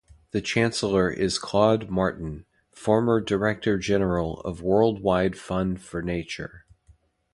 The 0.31 0.41
chancellor 0.41 1.11
is 1.11 1.37
Claude 1.37 1.91
Martin, 1.91 2.47
former 2.71 3.21
Director 3.21 3.77
General 3.77 4.39
of 4.41 4.63
World 4.63 5.03
Wide 5.03 5.37
Fund 5.37 5.79
for 5.79 6.01
Nature. 6.01 6.65